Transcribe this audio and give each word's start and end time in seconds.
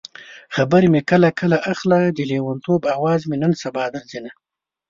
خبر 0.55 0.81
مې 0.91 1.01
کله 1.09 1.29
کله 1.39 1.57
اخله 1.71 1.99
د 2.17 2.19
لېونتوب 2.29 2.81
اواز 2.97 3.21
مې 3.29 3.37
نن 3.43 3.53
سبا 3.63 3.83
درځينه 3.95 4.31